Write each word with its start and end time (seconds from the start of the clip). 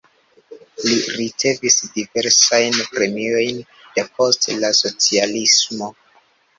Li 0.85 0.93
ricevis 1.17 1.77
diversajn 1.99 2.79
premiojn 2.97 3.63
depost 4.01 4.53
la 4.67 4.77
socialismo. 4.85 5.97